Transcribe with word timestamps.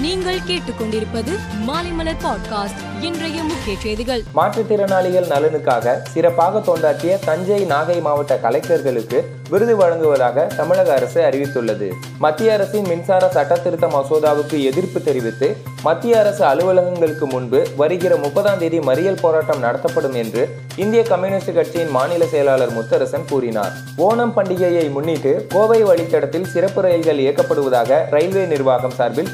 நீங்கள் 0.00 0.38
கேட்டுக்கொண்டிருப்பது 0.38 1.32
மாலைமலர் 1.66 2.16
பாட்காஸ்ட் 2.24 2.80
இன்றைய 3.00 3.42
முக்கிய 3.42 3.76
செய்திகள். 3.78 4.22
மாற்றுத்திறனாளிகள் 4.34 5.26
நலனுக்காக 5.26 6.02
சிறப்பாக 6.02 6.58
தொண்டாற்றிய 6.58 7.18
தஞ்சை 7.24 7.64
நாகை 7.64 8.00
மாவட்ட 8.00 8.38
கலெக்டர்களுக்கு 8.42 9.24
விருது 9.50 9.76
வழங்குவதாக 9.76 10.40
தமிழக 10.56 10.94
அரசு 10.94 11.20
அறிவித்துள்ளது. 11.22 11.92
மத்திய 12.18 12.52
அரசின் 12.52 12.86
மின்சார 12.86 13.30
சட்டத்திருத்த 13.34 13.88
மசோதாவுக்கு 13.88 14.62
எதிர்ப்பு 14.62 15.02
தெரிவித்து 15.02 15.56
மத்திய 15.82 16.18
அரசு 16.18 16.44
அலுவலகங்களுக்கு 16.44 17.26
முன்பு 17.26 17.66
வருகிற 17.76 18.16
முப்பதாம் 18.16 18.58
தேதி 18.58 18.78
மறியல் 18.78 19.20
போராட்டம் 19.20 19.58
நடத்தப்படும் 19.58 20.14
என்று 20.14 20.48
இந்திய 20.76 21.02
கம்யூனிஸ்ட் 21.02 21.54
கட்சியின் 21.54 21.90
மாநில 21.90 22.26
செயலாளர் 22.26 22.72
முத்தரசன் 22.72 23.24
கூறினார். 23.28 23.72
ஓணம் 23.98 24.32
பண்டிகையை 24.36 24.90
முன்னிட்டு 24.90 25.46
கோவை 25.48 25.84
வழித்தடத்தில் 25.84 26.46
சிறப்பு 26.46 26.80
ரயில்கள் 26.80 27.18
இயக்கப்படுவதாக 27.18 28.10
ரயில்வே 28.10 28.44
நிர்வாகம் 28.44 28.90
சார்பில் 28.90 29.32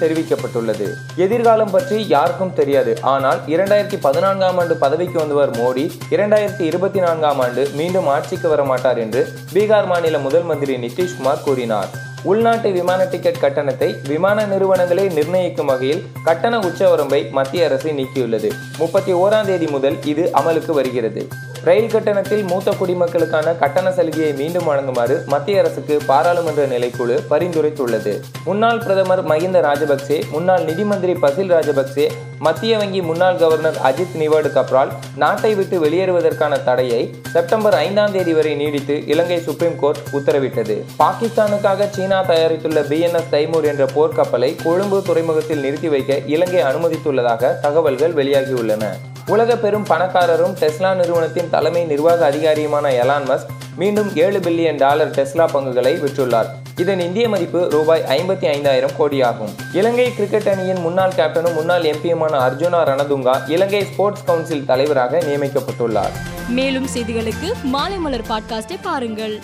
தெரிவிக்கப்பட்டுள்ளது 0.57 0.87
எதிர்காலம் 1.17 1.71
பற்றி 1.71 2.09
யாருக்கும் 2.09 2.55
தெரியாது. 2.55 3.01
ஆனால் 3.01 3.41
இரண்டாயிரத்தி 3.47 3.99
பதினான்காம் 4.01 4.59
ஆண்டு 4.59 4.77
பதவிக்கு 4.77 5.19
வந்தவர் 5.19 5.51
மோடி 5.51 5.91
இரண்டாயிரத்தி 6.11 6.61
இருபத்தி 6.61 7.01
நான்காம் 7.01 7.39
ஆண்டு 7.39 7.71
மீண்டும் 7.75 8.07
ஆட்சிக்கு 8.07 8.49
வர 8.49 8.65
மாட்டார் 8.65 8.99
என்று 8.99 9.29
பீகார் 9.53 9.87
மாநில 9.87 10.19
முதல் 10.19 10.43
மந்திரி 10.43 10.77
நிதிஷ்குமார் 10.77 11.45
கூறினார். 11.45 11.89
உள்நாட்டு 12.23 12.73
விமான 12.73 13.05
டிக்கெட் 13.05 13.41
கட்டணத்தை 13.41 13.97
விமான 14.09 14.47
நிறுவனங்களே 14.47 15.13
நிர்ணயிக்கும் 15.13 15.67
வகையில் 15.67 16.05
கட்டண 16.25 16.59
உச்சவரம்பை 16.59 17.31
மத்திய 17.31 17.65
அரசு 17.65 17.91
நீக்கியுள்ளது. 17.91 18.51
முப்பத்தி 18.79 19.13
ஓராம் 19.13 19.45
தேதி 19.45 19.67
முதல் 19.67 20.05
இது 20.05 20.31
அமலுக்கு 20.35 20.71
வருகிறது. 20.71 21.29
ரயில் 21.65 21.91
கட்டணத்தில் 21.91 22.43
மூத்த 22.43 22.71
குடிமக்களுக்கான 22.71 23.59
கட்டண 23.59 23.93
சலுகையை 23.93 24.33
மீண்டும் 24.33 24.69
வழங்குமாறு 24.69 25.25
மத்திய 25.25 25.59
அரசுக்கு 25.59 25.99
பாராளுமன்ற 26.07 26.67
நிலைக்குழு 26.67 27.19
பரிந்துரைத்துள்ளது. 27.31 28.23
முன்னாள் 28.45 28.79
பிரதமர் 28.79 29.25
மஹிந்த 29.27 29.61
ராஜபக்சே 29.61 30.31
முன்னாள் 30.31 30.65
நிதி 30.65 30.85
மந்திரி 30.85 31.13
பசில் 31.13 31.53
ராஜபக்சே 31.53 32.11
மத்திய 32.39 32.77
வங்கி 32.77 33.01
முன்னாள் 33.01 33.37
கவர்னர் 33.37 33.75
அஜித் 33.85 34.15
நிவாடு 34.15 34.49
கப்ரால் 34.49 34.89
நாட்டை 35.17 35.55
விட்டு 35.55 35.85
வெளியேறுவதற்கான 35.85 36.63
தடையை 36.65 37.15
செப்டம்பர் 37.33 37.75
ஐந்தாம் 37.75 38.13
தேதி 38.13 38.33
வரை 38.33 38.55
நீடித்து 38.55 39.07
இலங்கை 39.07 39.41
சுப்ரீம் 39.41 39.77
கோர்ட் 39.77 40.03
உத்தரவிட்டது. 40.13 40.83
பாகிஸ்தானுக்காக 40.99 41.89
சீனா 41.91 42.25
தயாரித்துள்ள 42.25 42.83
பிஎன்எஸ் 42.93 43.31
தைமூர் 43.31 43.65
என்ற 43.65 43.85
போர்க்கப்பலை 43.85 44.57
கொழும்பு 44.63 45.03
துறைமுகத்தில் 45.03 45.61
நிறுத்தி 45.61 45.89
வைக்க 45.89 46.19
இலங்கை 46.27 46.63
அனுமதித்துள்ளதாக 46.63 47.61
தகவல்கள் 47.61 48.15
வெளியாகியுள்ளன. 48.15 48.85
உலக 49.27 49.57
பெரும் 49.57 49.87
பணக்காரரும் 49.87 50.55
டெஸ்லா 50.61 50.95
நிறுவனத்தின் 50.95 51.51
தலைமை 51.51 51.85
நிர்வாக 51.85 52.31
அதிகாரியுமான 52.31 52.91
எலான் 53.03 53.27
மஸ்க் 53.27 53.49
மீண்டும் 53.77 54.17
ஏழு 54.17 54.39
பில்லியன் 54.39 54.77
டாலர் 54.77 55.11
டெஸ்லா 55.11 55.49
பங்குகளை 55.53 55.95
விற்றுள்ளார். 55.95 56.47
இதன் 56.77 57.01
இந்திய 57.01 57.29
மதிப்பு 57.29 57.69
ரூபாய் 57.71 58.03
ஐம்பத்தி 58.09 58.47
ஐந்தாயிரம் 58.47 58.91
கோடியாகும். 58.99 59.53
இலங்கை 59.73 60.15
கிரிக்கெட் 60.15 60.49
அணியின் 60.49 60.81
முன்னாள் 60.81 61.13
கேப்டனும் 61.17 61.55
முன்னாள் 61.55 61.83
எம்பியுமான 61.83 62.39
அர்ஜுனா 62.47 62.81
ரணதுங்கா 62.91 63.49
இலங்கை 63.49 63.85
ஸ்போர்ட்ஸ் 63.85 64.25
கவுன்சில் 64.25 64.65
தலைவராக 64.65 65.19
நியமிக்கப்பட்டுள்ளார். 65.19 66.15
மேலும் 66.49 66.87
செய்திகளுக்கு 66.95 67.53
மாலைமலர் 67.73 68.25
பாட்காஸ்டை 68.29 68.79
பாருங்கள். 68.83 69.41